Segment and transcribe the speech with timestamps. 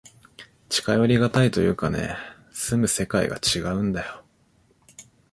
[0.67, 2.15] 近寄りがたいというかね、
[2.51, 4.23] 住む世界がちがうんだよ。